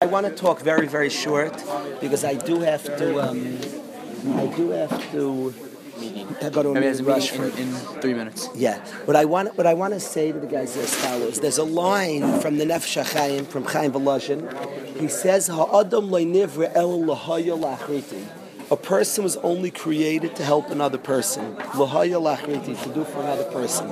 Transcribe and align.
I 0.00 0.06
want 0.06 0.26
to 0.26 0.32
talk 0.32 0.60
very, 0.60 0.86
very 0.86 1.10
short 1.10 1.60
because 2.00 2.22
I 2.22 2.34
do 2.34 2.60
have 2.60 2.84
to. 2.84 3.20
Um, 3.20 3.58
I 4.38 4.46
do 4.46 4.70
have 4.70 5.10
to. 5.10 5.52
I 6.40 6.50
go 6.50 6.62
to 6.62 6.68
a 6.68 6.74
Maybe 6.74 6.86
meeting 6.86 7.04
rush 7.04 7.32
in, 7.32 7.42
in 7.58 7.72
three 8.00 8.14
minutes. 8.14 8.48
yeah. 8.54 8.78
What 9.06 9.16
I 9.16 9.24
want, 9.24 9.56
what 9.58 9.66
I 9.66 9.74
want 9.74 9.94
to 9.94 9.98
say 9.98 10.30
to 10.30 10.38
the 10.38 10.46
guys 10.46 10.76
is 10.76 10.84
as 10.84 10.94
follows. 10.94 11.40
There's 11.40 11.58
a 11.58 11.64
line 11.64 12.38
from 12.38 12.58
the 12.58 12.64
Nefesh 12.64 13.02
HaChaim, 13.02 13.48
from 13.48 13.64
Chaim 13.64 13.90
Volozhin. 13.90 14.46
He 15.00 15.08
says, 15.08 15.48
"Ha'adam 15.48 16.14
el 16.14 17.00
lahaya 17.02 17.58
lachriti." 17.58 18.24
A 18.70 18.76
person 18.76 19.24
was 19.24 19.36
only 19.38 19.72
created 19.72 20.36
to 20.36 20.44
help 20.44 20.70
another 20.70 20.98
person. 20.98 21.56
Lahaya 21.74 22.20
lachriti, 22.22 22.80
to 22.84 22.88
do 22.90 23.02
for 23.02 23.20
another 23.22 23.50
person. 23.50 23.90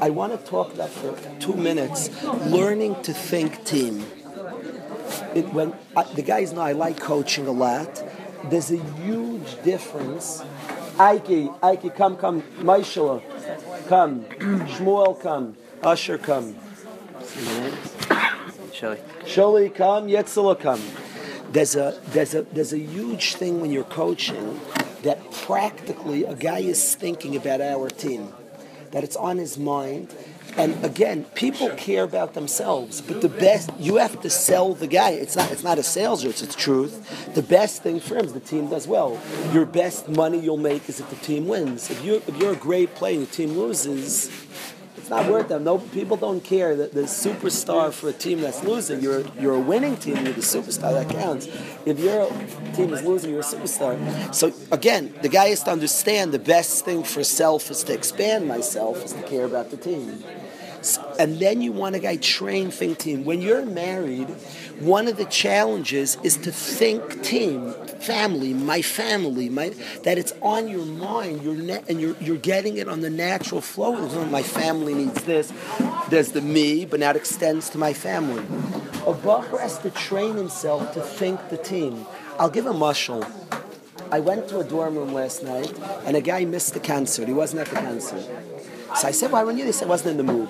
I 0.00 0.08
want 0.08 0.32
to 0.32 0.50
talk 0.50 0.72
about 0.72 0.88
for 0.88 1.14
two 1.40 1.52
minutes, 1.52 2.08
learning 2.46 3.02
to 3.02 3.12
think 3.12 3.64
team. 3.66 4.06
It, 5.34 5.52
when 5.52 5.74
I, 5.96 6.04
the 6.14 6.22
guys 6.22 6.52
know 6.52 6.62
I 6.62 6.72
like 6.72 7.00
coaching 7.00 7.46
a 7.46 7.52
lot, 7.52 8.02
there's 8.50 8.70
a 8.70 8.78
huge 8.78 9.62
difference. 9.62 10.42
Ike, 10.98 11.50
Ike, 11.62 11.94
come, 11.94 12.16
come, 12.16 12.42
Maishala, 12.60 13.22
come, 13.88 14.24
Shmuel, 14.24 15.20
come, 15.20 15.56
Usher, 15.82 16.18
come, 16.18 16.56
Shelly. 18.72 18.98
Sholi, 19.24 19.74
come, 19.74 20.08
Yetzila, 20.08 20.60
come. 20.60 20.82
There's 21.50 21.76
a 21.76 21.98
there's 22.08 22.34
a 22.34 22.42
there's 22.42 22.72
a 22.72 22.78
huge 22.78 23.34
thing 23.34 23.60
when 23.60 23.70
you're 23.70 23.84
coaching 23.84 24.60
that 25.02 25.30
practically 25.32 26.24
a 26.24 26.34
guy 26.34 26.58
is 26.58 26.94
thinking 26.94 27.36
about 27.36 27.60
our 27.60 27.88
team, 27.88 28.32
that 28.92 29.04
it's 29.04 29.16
on 29.16 29.38
his 29.38 29.58
mind. 29.58 30.14
And 30.56 30.82
again, 30.84 31.24
people 31.34 31.68
care 31.70 32.02
about 32.02 32.32
themselves, 32.32 33.02
but 33.02 33.20
the 33.20 33.28
best 33.28 33.70
you 33.78 33.96
have 33.96 34.20
to 34.22 34.30
sell 34.30 34.72
the 34.72 34.86
guy. 34.86 35.10
It's 35.10 35.36
not 35.36 35.52
it's 35.52 35.62
not 35.62 35.78
a 35.78 35.82
sales 35.82 36.24
it's 36.24 36.40
it's 36.40 36.54
truth. 36.54 37.34
The 37.34 37.42
best 37.42 37.82
thing 37.82 38.00
for 38.00 38.16
him 38.16 38.24
is 38.24 38.32
the 38.32 38.40
team 38.40 38.70
does 38.70 38.88
well. 38.88 39.20
Your 39.52 39.66
best 39.66 40.08
money 40.08 40.38
you'll 40.38 40.56
make 40.56 40.88
is 40.88 40.98
if 40.98 41.10
the 41.10 41.16
team 41.16 41.46
wins. 41.46 41.90
If 41.90 42.02
you 42.02 42.22
if 42.26 42.36
you're 42.38 42.52
a 42.52 42.56
great 42.56 42.94
player 42.94 43.18
and 43.18 43.26
the 43.26 43.30
team 43.30 43.50
loses, 43.50 44.30
it's 45.06 45.10
not 45.12 45.30
worth 45.30 45.46
them. 45.46 45.62
No, 45.62 45.78
people 45.78 46.16
don't 46.16 46.42
care 46.42 46.74
that 46.74 46.92
the 46.92 47.02
superstar 47.02 47.92
for 47.92 48.08
a 48.08 48.12
team 48.12 48.40
that's 48.40 48.64
losing. 48.64 49.00
You're 49.00 49.24
you're 49.38 49.54
a 49.54 49.60
winning 49.60 49.96
team. 49.96 50.16
You're 50.16 50.32
the 50.32 50.40
superstar 50.40 50.92
that 50.94 51.08
counts. 51.08 51.46
If 51.86 52.00
your 52.00 52.28
team 52.74 52.92
is 52.92 53.04
losing, 53.04 53.30
you're 53.30 53.38
a 53.38 53.44
superstar. 53.44 53.94
So 54.34 54.52
again, 54.72 55.14
the 55.22 55.28
guy 55.28 55.50
has 55.50 55.62
to 55.62 55.70
understand 55.70 56.32
the 56.32 56.40
best 56.40 56.84
thing 56.84 57.04
for 57.04 57.22
self 57.22 57.70
is 57.70 57.84
to 57.84 57.94
expand 57.94 58.48
myself, 58.48 59.04
is 59.04 59.12
to 59.12 59.22
care 59.22 59.44
about 59.44 59.70
the 59.70 59.76
team. 59.76 60.24
And 61.18 61.38
then 61.38 61.60
you 61.60 61.72
want 61.72 61.96
a 61.96 61.98
guy 61.98 62.16
train 62.16 62.70
think 62.70 62.98
team. 62.98 63.24
When 63.24 63.40
you're 63.40 63.64
married, 63.64 64.28
one 64.80 65.08
of 65.08 65.16
the 65.16 65.24
challenges 65.24 66.16
is 66.22 66.36
to 66.38 66.52
think 66.52 67.22
team, 67.22 67.72
family, 68.00 68.52
my 68.52 68.82
family, 68.82 69.48
my 69.48 69.70
that 70.04 70.18
it's 70.18 70.32
on 70.42 70.68
your 70.68 70.84
mind, 70.84 71.42
you're 71.42 71.80
and 71.88 72.00
you're 72.00 72.16
you're 72.20 72.36
getting 72.36 72.76
it 72.76 72.88
on 72.88 73.00
the 73.00 73.10
natural 73.10 73.60
flow. 73.60 73.92
My 74.26 74.42
family 74.42 74.94
needs 74.94 75.22
this. 75.24 75.52
There's 76.10 76.32
the 76.32 76.40
me, 76.40 76.84
but 76.84 77.00
now 77.00 77.10
it 77.10 77.16
extends 77.16 77.70
to 77.70 77.78
my 77.78 77.92
family. 77.92 78.44
A 79.06 79.14
bacher 79.14 79.60
has 79.60 79.78
to 79.78 79.90
train 79.90 80.36
himself 80.36 80.92
to 80.94 81.00
think 81.00 81.48
the 81.48 81.56
team. 81.56 82.06
I'll 82.38 82.50
give 82.50 82.66
a 82.66 82.72
mushal. 82.72 83.24
I 84.10 84.20
went 84.20 84.48
to 84.48 84.60
a 84.60 84.64
dorm 84.64 84.94
room 84.96 85.12
last 85.14 85.42
night, 85.42 85.72
and 86.04 86.16
a 86.16 86.20
guy 86.20 86.44
missed 86.44 86.74
the 86.74 86.80
concert. 86.80 87.26
He 87.26 87.34
wasn't 87.34 87.60
at 87.62 87.68
the 87.68 87.80
concert. 87.80 88.24
So 88.98 89.08
I 89.08 89.10
said, 89.10 89.32
"Why 89.32 89.42
weren't 89.42 89.58
you?" 89.58 89.64
They 89.64 89.72
said, 89.72 89.88
"I 89.88 89.90
wasn't 89.96 90.10
in 90.12 90.26
the 90.26 90.32
mood." 90.32 90.48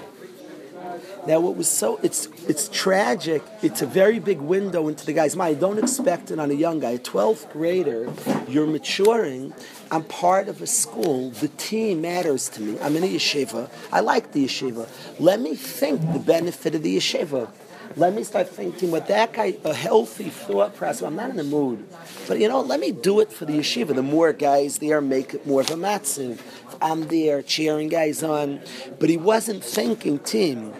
Now, 1.26 1.40
what 1.40 1.56
was 1.56 1.68
so 1.68 1.98
it's 2.04 2.28
it's 2.46 2.68
tragic. 2.68 3.42
It's 3.60 3.82
a 3.82 3.86
very 3.86 4.20
big 4.20 4.40
window 4.40 4.86
into 4.86 5.04
the 5.04 5.12
guy's 5.12 5.34
mind. 5.34 5.58
Don't 5.58 5.78
expect 5.78 6.30
it 6.30 6.38
on 6.38 6.52
a 6.52 6.54
young 6.54 6.78
guy. 6.78 6.90
A 6.90 6.98
12th 7.00 7.50
grader, 7.52 8.12
you're 8.48 8.66
maturing. 8.66 9.52
I'm 9.90 10.04
part 10.04 10.46
of 10.46 10.62
a 10.62 10.68
school. 10.68 11.30
The 11.30 11.48
team 11.48 12.02
matters 12.02 12.48
to 12.50 12.62
me. 12.62 12.78
I'm 12.80 12.94
in 12.94 13.02
a 13.02 13.08
yeshiva. 13.08 13.68
I 13.92 14.00
like 14.00 14.32
the 14.32 14.44
yeshiva. 14.44 14.88
Let 15.18 15.40
me 15.40 15.56
think 15.56 16.00
the 16.12 16.20
benefit 16.20 16.76
of 16.76 16.84
the 16.84 16.96
yeshiva. 16.96 17.50
Let 17.96 18.14
me 18.14 18.24
start 18.24 18.48
thinking 18.48 18.90
what 18.90 19.08
that 19.08 19.32
guy, 19.32 19.56
a 19.64 19.72
healthy 19.72 20.28
thought 20.28 20.76
process. 20.76 21.02
I'm 21.02 21.16
not 21.16 21.30
in 21.30 21.36
the 21.36 21.44
mood, 21.44 21.88
but 22.28 22.38
you 22.38 22.46
know, 22.46 22.60
let 22.60 22.78
me 22.78 22.92
do 22.92 23.20
it 23.20 23.32
for 23.32 23.46
the 23.46 23.54
yeshiva. 23.54 23.94
The 23.94 24.02
more 24.02 24.32
guys 24.32 24.78
there, 24.78 25.00
make 25.00 25.34
it 25.34 25.46
more 25.46 25.62
of 25.62 25.70
a 25.70 25.76
matziv. 25.76 26.40
I'm 26.80 27.08
there 27.08 27.42
cheering 27.42 27.88
guys 27.88 28.22
on, 28.22 28.60
but 29.00 29.08
he 29.08 29.16
wasn't 29.16 29.64
thinking 29.64 30.18
team. 30.18 30.74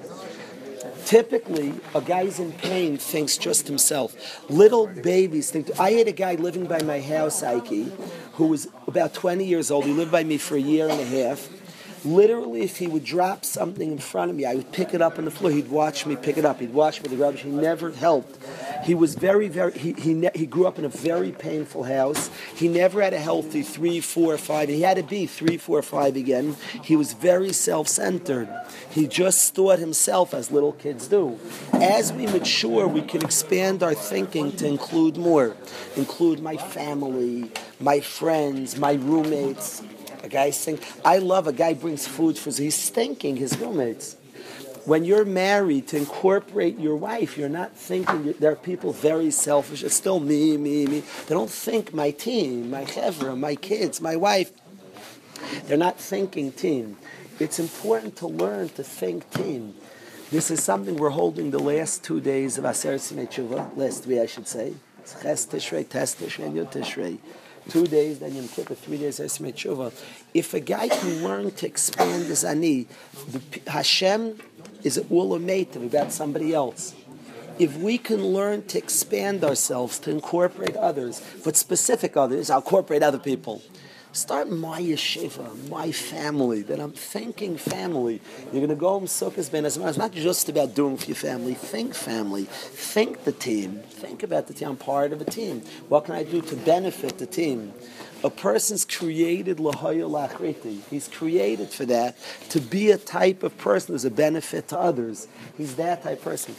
Typically, 1.07 1.73
a 1.95 2.01
guy's 2.01 2.41
in 2.41 2.51
pain 2.51 2.97
thinks 2.97 3.39
just 3.39 3.69
himself. 3.69 4.51
Little 4.51 4.89
babies 4.89 5.53
think. 5.53 5.71
I 5.79 5.93
had 5.93 6.09
a 6.09 6.13
guy 6.13 6.35
living 6.35 6.67
by 6.67 6.83
my 6.83 7.01
house, 7.01 7.45
Ike, 7.45 7.87
who 8.33 8.49
was 8.49 8.67
about 8.89 9.15
20 9.15 9.45
years 9.45 9.71
old. 9.71 9.85
He 9.85 9.93
lived 9.93 10.11
by 10.11 10.25
me 10.25 10.37
for 10.37 10.57
a 10.57 10.61
year 10.61 10.89
and 10.89 11.01
a 11.01 11.05
half. 11.05 11.49
Literally, 12.05 12.63
if 12.63 12.79
he 12.79 12.89
would 12.89 13.05
drop 13.05 13.45
something 13.45 13.93
in 13.93 13.99
front 13.99 14.33
of 14.33 14.37
me, 14.37 14.47
I 14.47 14.57
would 14.57 14.73
pick 14.73 14.95
it 14.95 15.01
up 15.01 15.17
on 15.17 15.27
the 15.27 15.31
floor. 15.31 15.53
He'd 15.53 15.69
watch 15.69 16.07
me 16.07 16.17
pick 16.17 16.39
it 16.39 16.45
up. 16.45 16.59
He'd 16.59 16.75
watch 16.75 16.99
me 16.99 17.09
with 17.09 17.17
the 17.17 17.25
rubbish. 17.25 17.43
He 17.43 17.51
never 17.51 17.93
helped. 17.93 18.37
He 18.85 18.95
was 18.95 19.15
very, 19.15 19.49
very. 19.49 19.73
He 19.73 19.93
he, 19.93 20.15
ne- 20.15 20.31
he 20.35 20.47
grew 20.47 20.67
up 20.67 20.79
in 20.79 20.85
a 20.85 20.89
very 20.89 21.33
painful 21.33 21.85
house. 21.85 22.31
He 22.55 22.69
never 22.69 23.03
had 23.03 23.13
a 23.13 23.19
healthy 23.19 23.63
three, 23.63 24.01
four, 24.01 24.37
five. 24.39 24.69
He 24.69 24.83
had 24.83 24.97
to 24.97 25.03
be 25.03 25.27
three, 25.27 25.57
four, 25.57 25.83
five 25.83 26.17
again. 26.17 26.57
He 26.83 26.97
was 26.97 27.13
very 27.13 27.53
self-centered. 27.53 28.49
He 28.91 29.07
just 29.07 29.55
thought 29.55 29.79
himself, 29.79 30.35
as 30.35 30.51
little 30.51 30.73
kids 30.73 31.09
do. 31.09 31.39
As 31.73 32.13
we 32.13 32.27
mature, 32.27 32.87
we 32.87 33.03
can 33.03 33.23
expand 33.23 33.83
our 33.83 33.95
thinking 33.95 34.53
to 34.57 34.67
include 34.67 35.17
more, 35.17 35.57
include 35.97 36.41
my 36.41 36.57
family, 36.57 37.51
my 37.81 38.01
friends, 38.01 38.77
my 38.77 38.95
roommates. 38.95 39.83
A 40.23 40.29
guy 40.29 40.51
think 40.51 40.83
I 41.05 41.19
love 41.19 41.47
a 41.47 41.53
guy 41.53 41.75
brings 41.75 42.07
food 42.07 42.37
for 42.37 42.51
he's 42.51 42.91
thinking 42.91 43.37
his 43.37 43.57
roommates. 43.59 44.17
When 44.87 45.05
you're 45.05 45.25
married, 45.25 45.89
to 45.89 45.97
incorporate 45.97 46.79
your 46.79 46.95
wife, 46.95 47.37
you're 47.37 47.49
not 47.49 47.77
thinking. 47.77 48.35
There 48.39 48.53
are 48.53 48.57
people 48.57 48.93
very 48.93 49.33
selfish. 49.33 49.83
It's 49.83 49.97
still 49.97 50.21
me, 50.21 50.57
me, 50.57 50.87
me. 50.87 51.01
They 51.01 51.35
don't 51.35 51.51
think 51.51 51.93
my 51.93 52.13
team, 52.13 52.71
my 52.71 52.85
chevra, 52.85 53.37
my 53.37 53.57
kids, 53.57 54.01
my 54.01 54.15
wife. 54.15 54.53
They're 55.65 55.77
not 55.77 55.99
thinking 55.99 56.53
team. 56.53 56.99
It's 57.41 57.59
important 57.59 58.15
to 58.19 58.29
learn 58.29 58.69
to 58.71 58.85
think 58.85 59.29
team. 59.31 59.75
This 60.31 60.53
is 60.53 60.63
something 60.63 60.97
we're 60.97 61.11
holding 61.11 61.51
the 61.51 61.59
last 61.59 62.05
two 62.05 62.21
days 62.21 62.57
of 62.57 62.65
Aseres 62.65 63.13
Yemei 63.13 63.77
last 63.77 64.07
week 64.07 64.21
I 64.21 64.27
should 64.27 64.47
say. 64.47 64.75
Ches 65.21 65.47
Tishrei, 65.47 65.89
Tes 65.89 66.15
Tishrei, 66.15 66.53
Yud 66.53 66.73
Tishrei. 66.73 67.19
Two 67.69 67.87
days, 67.87 68.21
then 68.21 68.35
Yom 68.37 68.47
Kippur, 68.47 68.77
three 68.77 68.99
days 68.99 69.19
Aseres 69.19 69.65
Yemei. 69.65 69.93
If 70.33 70.55
a 70.55 70.61
guy 70.61 70.89
can 70.89 71.25
learn 71.25 71.51
to 71.51 71.67
expand 71.67 72.27
his 72.27 72.45
ani, 72.45 72.87
the, 73.29 73.71
Hashem 73.71 74.39
is 74.87 74.97
it 74.97 75.11
all 75.11 75.37
amative 75.37 75.85
about 75.85 76.13
somebody 76.13 76.55
else. 76.55 76.95
If 77.59 77.77
we 77.77 77.99
can 77.99 78.25
learn 78.25 78.67
to 78.67 78.79
expand 78.79 79.43
ourselves, 79.43 79.99
to 80.01 80.13
incorporate 80.13 80.77
others, 80.77 81.21
but 81.43 81.57
specific 81.57 82.17
others, 82.17 82.51
I'll 82.51 82.59
incorporate 82.59 83.03
other 83.03 83.19
people. 83.19 83.63
Start 84.13 84.49
my 84.49 84.81
yeshiva, 84.81 85.69
my 85.69 85.91
family, 85.91 86.63
that 86.63 86.79
I'm 86.79 86.93
thinking 86.93 87.57
family. 87.57 88.21
You're 88.45 88.65
going 88.65 88.69
to 88.69 88.77
go 88.77 88.91
home 88.91 89.07
Sukkot 89.07 89.51
Ben 89.51 89.67
It's 89.67 89.77
not 89.77 90.13
just 90.13 90.49
about 90.49 90.77
doing 90.77 90.97
for 90.97 91.07
your 91.07 91.17
family. 91.17 91.55
Think 91.55 91.93
family. 91.93 92.45
Think 92.45 93.25
the 93.25 93.33
team. 93.33 93.83
Think 93.91 94.23
about 94.23 94.47
the 94.47 94.55
team. 94.55 94.69
I'm 94.69 94.77
part 94.77 95.13
of 95.13 95.21
a 95.21 95.25
team. 95.25 95.63
What 95.89 96.05
can 96.05 96.15
I 96.15 96.23
do 96.23 96.41
to 96.43 96.57
benefit 96.57 97.19
the 97.19 97.27
team? 97.27 97.75
A 98.27 98.31
person's 98.31 98.85
created 98.85 99.59
lahaya 99.59 100.11
lachriti. 100.11 100.81
He's 100.91 101.07
created 101.07 101.69
for 101.71 101.85
that 101.85 102.17
to 102.49 102.61
be 102.61 102.91
a 102.91 102.99
type 102.99 103.45
of 103.45 103.57
person 103.57 103.95
who's 103.95 104.05
a 104.05 104.11
benefit 104.11 104.67
to 104.69 104.79
others. 104.79 105.29
He's 105.57 105.77
that 105.77 106.03
type 106.03 106.19
of 106.19 106.25
person. 106.25 106.57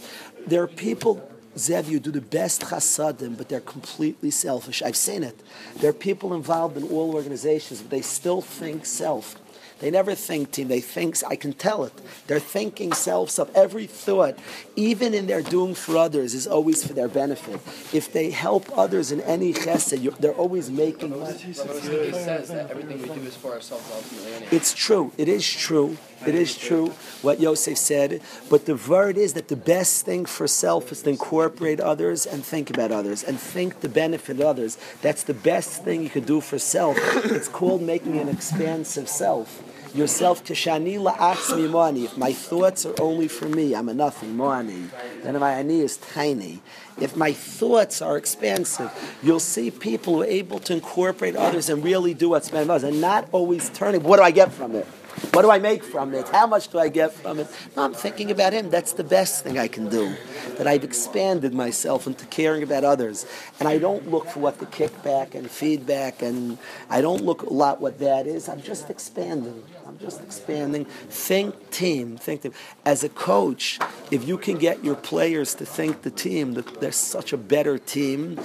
There 0.47 0.63
are 0.63 0.67
people 0.67 1.29
Zev, 1.57 1.89
you 1.89 1.99
do 1.99 2.11
the 2.11 2.21
best 2.21 2.61
chasadim, 2.61 3.35
but 3.35 3.49
they're 3.49 3.59
completely 3.59 4.29
selfish. 4.29 4.81
I've 4.83 4.95
seen 4.95 5.23
it. 5.23 5.41
There 5.77 5.89
are 5.89 5.93
people 5.93 6.35
involved 6.35 6.77
in 6.77 6.83
all 6.83 7.15
organizations, 7.15 7.81
but 7.81 7.89
they 7.89 8.01
still 8.01 8.41
think 8.41 8.85
self. 8.85 9.35
They 9.79 9.91
never 9.91 10.15
think 10.15 10.51
team. 10.51 10.67
They 10.67 10.81
think, 10.81 11.17
I 11.27 11.35
can 11.35 11.53
tell 11.53 11.83
it. 11.83 11.93
They're 12.27 12.39
thinking 12.39 12.93
selves 12.93 13.33
self. 13.33 13.49
Every 13.55 13.85
thought, 13.85 14.37
even 14.75 15.13
in 15.13 15.27
their 15.27 15.41
doing 15.41 15.75
for 15.75 15.97
others, 15.97 16.33
is 16.33 16.47
always 16.47 16.85
for 16.85 16.93
their 16.93 17.07
benefit. 17.07 17.59
If 17.93 18.11
they 18.11 18.31
help 18.31 18.65
others 18.77 19.11
in 19.11 19.21
any 19.21 19.53
chesed, 19.53 20.01
you're- 20.01 20.17
they're 20.19 20.33
always 20.33 20.69
making 20.69 21.13
He 21.13 21.53
says 21.53 22.47
that 22.49 22.71
everything 22.71 23.01
we 23.01 23.07
do 23.09 23.21
is 23.27 23.35
for 23.35 23.53
ourselves 23.53 23.85
ultimately. 23.93 24.47
It's 24.51 24.73
true. 24.73 25.11
It 25.17 25.29
is 25.29 25.47
true. 25.47 25.97
It 26.25 26.33
is 26.33 26.57
true 26.57 26.93
what 27.21 27.39
Yosef 27.39 27.77
said. 27.77 28.21
But 28.49 28.65
the 28.65 28.75
word 28.75 29.17
is 29.17 29.33
that 29.33 29.49
the 29.49 29.55
best 29.55 30.03
thing 30.05 30.25
for 30.25 30.47
self 30.47 30.91
is 30.91 31.03
to 31.03 31.11
incorporate 31.11 31.79
others 31.79 32.25
and 32.25 32.43
think 32.43 32.71
about 32.71 32.91
others 32.91 33.23
and 33.23 33.39
think 33.39 33.81
the 33.81 33.89
benefit 33.89 34.39
of 34.39 34.45
others. 34.45 34.77
That's 35.03 35.23
the 35.23 35.35
best 35.35 35.83
thing 35.83 36.01
you 36.01 36.09
could 36.09 36.25
do 36.25 36.41
for 36.41 36.57
self. 36.57 36.97
It's 37.25 37.47
called 37.47 37.83
making 37.83 38.17
an 38.17 38.29
expansive 38.29 39.07
self. 39.07 39.61
Yourself 39.93 40.43
to 40.45 40.53
kishani 40.53 40.97
la'atzmi 40.99 41.69
money. 41.69 42.05
If 42.05 42.17
my 42.17 42.33
thoughts 42.33 42.85
are 42.85 42.95
only 42.99 43.27
for 43.27 43.47
me, 43.47 43.75
I'm 43.75 43.89
a 43.89 43.93
nothing 43.93 44.35
money. 44.35 44.89
Then 45.23 45.39
my 45.39 45.53
ani 45.53 45.81
is 45.81 45.97
tiny. 45.97 46.61
If 46.99 47.15
my 47.15 47.33
thoughts 47.33 48.01
are 48.01 48.17
expansive, 48.17 48.91
you'll 49.21 49.39
see 49.39 49.71
people 49.71 50.15
who 50.15 50.21
are 50.23 50.25
able 50.25 50.59
to 50.59 50.73
incorporate 50.73 51.35
others 51.35 51.69
and 51.69 51.83
really 51.83 52.13
do 52.13 52.29
what's 52.29 52.51
meant 52.51 52.67
was 52.67 52.83
and 52.83 52.99
not 53.01 53.27
always 53.31 53.69
turning. 53.69 54.03
What 54.03 54.17
do 54.17 54.23
I 54.23 54.31
get 54.31 54.51
from 54.51 54.75
it? 54.75 54.87
What 55.33 55.41
do 55.41 55.49
I 55.49 55.57
make 55.57 55.83
from 55.83 56.13
it? 56.13 56.29
How 56.29 56.45
much 56.45 56.67
do 56.67 56.77
I 56.77 56.89
get 56.89 57.11
from 57.11 57.39
it? 57.39 57.47
No, 57.75 57.83
I'm 57.83 57.93
thinking 57.93 58.29
about 58.29 58.53
him. 58.53 58.69
That's 58.69 58.93
the 58.93 59.03
best 59.03 59.43
thing 59.43 59.57
I 59.57 59.67
can 59.67 59.89
do. 59.89 60.15
That 60.57 60.67
I've 60.67 60.83
expanded 60.83 61.53
myself 61.53 62.07
into 62.07 62.25
caring 62.27 62.63
about 62.63 62.83
others. 62.83 63.25
And 63.59 63.67
I 63.67 63.77
don't 63.77 64.09
look 64.09 64.27
for 64.27 64.39
what 64.39 64.59
the 64.59 64.65
kickback 64.65 65.35
and 65.35 65.49
feedback 65.49 66.21
and 66.21 66.57
I 66.89 67.01
don't 67.01 67.23
look 67.23 67.43
a 67.43 67.53
lot 67.53 67.79
what 67.81 67.99
that 67.99 68.27
is. 68.27 68.49
I'm 68.49 68.61
just 68.61 68.89
expanding. 68.89 69.63
I'm 69.87 69.97
just 69.99 70.21
expanding. 70.21 70.85
Think 70.85 71.71
team. 71.71 72.17
Think 72.17 72.41
team. 72.41 72.53
As 72.85 73.03
a 73.03 73.09
coach, 73.09 73.79
if 74.11 74.27
you 74.27 74.37
can 74.37 74.57
get 74.57 74.83
your 74.83 74.95
players 74.95 75.55
to 75.55 75.65
think 75.65 76.01
the 76.01 76.11
team, 76.11 76.53
that 76.53 76.81
they're 76.81 76.91
such 76.91 77.33
a 77.33 77.37
better 77.37 77.77
team, 77.77 78.39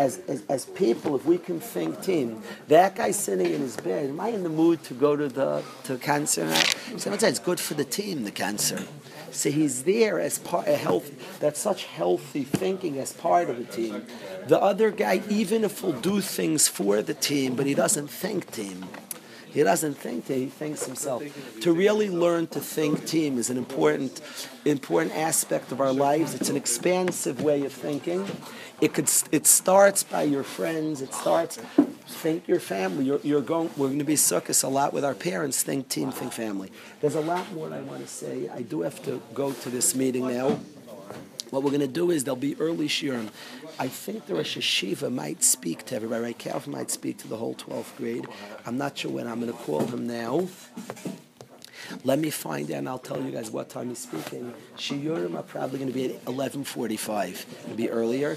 as, 0.00 0.18
as, 0.28 0.42
as 0.48 0.64
people, 0.64 1.14
if 1.14 1.26
we 1.26 1.36
can 1.36 1.60
think 1.60 2.00
team, 2.00 2.42
that 2.68 2.96
guy 2.96 3.10
sitting 3.10 3.52
in 3.52 3.60
his 3.60 3.76
bed, 3.76 4.08
am 4.08 4.18
I 4.18 4.28
in 4.28 4.42
the 4.42 4.48
mood 4.48 4.82
to 4.84 4.94
go 4.94 5.14
to 5.14 5.28
the 5.28 5.62
to 5.84 5.98
cancer? 5.98 6.50
Sometimes 6.96 7.22
it's 7.22 7.38
good 7.38 7.60
for 7.60 7.74
the 7.74 7.84
team, 7.84 8.24
the 8.24 8.30
cancer. 8.30 8.82
So 9.30 9.50
he's 9.50 9.82
there 9.82 10.18
as 10.18 10.38
part 10.38 10.66
of 10.68 10.76
health. 10.78 11.38
That's 11.38 11.60
such 11.60 11.84
healthy 11.84 12.44
thinking 12.44 12.98
as 12.98 13.12
part 13.12 13.50
of 13.50 13.58
the 13.58 13.64
team. 13.64 14.06
The 14.48 14.60
other 14.60 14.90
guy, 14.90 15.20
even 15.28 15.64
if 15.64 15.80
he'll 15.80 15.92
do 15.92 16.22
things 16.22 16.66
for 16.66 17.02
the 17.02 17.14
team, 17.14 17.54
but 17.54 17.66
he 17.66 17.74
doesn't 17.74 18.08
think 18.08 18.50
team. 18.50 18.86
He 19.52 19.62
doesn't 19.62 19.94
think 19.94 20.26
team, 20.26 20.40
he 20.40 20.46
thinks 20.46 20.86
himself. 20.86 21.22
To 21.60 21.72
really 21.72 22.08
learn 22.08 22.46
to 22.48 22.60
think 22.60 23.06
team 23.06 23.38
is 23.38 23.50
an 23.50 23.56
important, 23.56 24.20
important 24.64 25.16
aspect 25.16 25.72
of 25.72 25.80
our 25.80 25.92
lives. 25.92 26.34
It's 26.34 26.48
an 26.48 26.56
expansive 26.56 27.42
way 27.42 27.64
of 27.64 27.72
thinking. 27.72 28.26
It 28.80 28.94
could. 28.94 29.10
It 29.30 29.46
starts 29.46 30.02
by 30.02 30.22
your 30.22 30.42
friends. 30.42 31.02
It 31.02 31.12
starts. 31.12 31.58
Think 32.06 32.48
your 32.48 32.60
family. 32.60 33.04
You're, 33.04 33.20
you're 33.22 33.42
going. 33.42 33.70
We're 33.76 33.88
going 33.88 33.98
to 33.98 34.04
be 34.04 34.16
circus 34.16 34.62
a 34.62 34.68
lot 34.68 34.92
with 34.92 35.04
our 35.04 35.14
parents. 35.14 35.62
Think 35.62 35.88
team. 35.88 36.10
Think 36.10 36.32
family. 36.32 36.72
There's 37.00 37.14
a 37.14 37.20
lot 37.20 37.52
more 37.52 37.72
I 37.72 37.80
want 37.80 38.00
to 38.00 38.08
say. 38.08 38.48
I 38.48 38.62
do 38.62 38.80
have 38.82 39.02
to 39.04 39.20
go 39.34 39.52
to 39.52 39.70
this 39.70 39.94
meeting 39.94 40.26
now. 40.26 40.58
What 41.50 41.62
we're 41.62 41.70
going 41.70 41.80
to 41.80 41.88
do 41.88 42.10
is 42.10 42.24
there'll 42.24 42.36
be 42.36 42.56
early 42.60 42.88
shiurim. 42.88 43.28
I 43.78 43.88
think 43.88 44.26
the 44.26 44.34
Rosh 44.34 44.56
Hayeshiva 44.56 45.12
might 45.12 45.42
speak 45.42 45.84
to 45.86 45.96
everybody. 45.96 46.22
Right? 46.22 46.38
Calf 46.38 46.66
might 46.66 46.90
speak 46.90 47.18
to 47.18 47.28
the 47.28 47.36
whole 47.36 47.54
12th 47.54 47.96
grade. 47.96 48.26
I'm 48.66 48.78
not 48.78 48.98
sure 48.98 49.10
when. 49.10 49.26
I'm 49.26 49.40
going 49.40 49.52
to 49.52 49.58
call 49.58 49.86
him 49.86 50.06
now. 50.06 50.48
Let 52.04 52.18
me 52.18 52.30
find 52.30 52.70
out 52.70 52.78
and 52.78 52.88
I'll 52.88 52.98
tell 52.98 53.20
you 53.20 53.32
guys 53.32 53.50
what 53.50 53.68
time 53.68 53.88
he's 53.88 53.98
speaking. 53.98 54.54
Shiurim 54.76 55.36
are 55.36 55.42
probably 55.42 55.78
going 55.78 55.90
to 55.90 55.94
be 55.94 56.14
at 56.14 56.24
11.45. 56.26 57.64
It'll 57.64 57.76
be 57.76 57.90
earlier. 57.90 58.36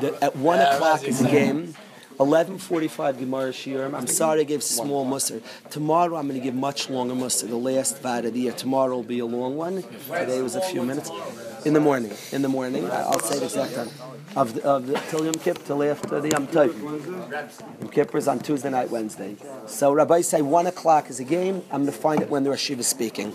The, 0.00 0.16
at 0.22 0.36
1 0.36 0.60
o'clock 0.60 1.04
is 1.04 1.18
the 1.18 1.28
game. 1.28 1.74
11.45 2.18 3.18
Gemara 3.18 3.50
Shiurim. 3.50 3.94
I'm 3.94 4.06
sorry 4.06 4.40
I 4.40 4.44
gave 4.44 4.62
small 4.62 5.04
mussar. 5.04 5.42
Tomorrow 5.70 6.16
I'm 6.16 6.28
going 6.28 6.38
to 6.38 6.44
give 6.44 6.54
much 6.54 6.88
longer 6.88 7.14
mussar. 7.14 7.48
The 7.48 7.56
last 7.56 8.02
bad 8.02 8.24
of 8.24 8.34
the 8.34 8.40
year. 8.40 8.52
Tomorrow 8.52 8.94
will 8.94 9.02
be 9.02 9.18
a 9.18 9.26
long 9.26 9.56
one. 9.56 9.82
Today 10.06 10.40
was 10.40 10.54
a 10.54 10.60
few 10.60 10.84
minutes. 10.84 11.10
In 11.64 11.72
the 11.72 11.80
morning. 11.80 12.12
In 12.30 12.42
the 12.42 12.48
morning. 12.48 12.88
I'll 12.90 13.18
say 13.18 13.38
the 13.38 13.46
exact 13.46 13.74
time. 13.74 13.88
Of 14.36 14.54
the, 14.54 14.64
of 14.64 14.86
the 14.86 14.94
till 15.10 15.24
Yom 15.24 15.34
Kippur, 15.34 15.62
till 15.64 15.82
after 15.82 16.20
the 16.20 16.30
Yom 16.30 16.46
Tov. 16.48 17.80
Yom 17.80 17.88
Kippur 17.88 18.18
is 18.18 18.28
on 18.28 18.38
Tuesday 18.40 18.70
night, 18.70 18.90
Wednesday. 18.90 19.36
So 19.66 19.92
Rabbi 19.92 20.20
say 20.20 20.42
1 20.42 20.66
o'clock 20.66 21.08
is 21.10 21.20
a 21.20 21.24
game. 21.24 21.62
I'm 21.70 21.82
going 21.82 21.86
to 21.86 21.92
find 21.92 22.20
it 22.20 22.28
when 22.28 22.44
the 22.44 22.50
Hashiva 22.50 22.80
is 22.80 22.86
speaking. 22.86 23.32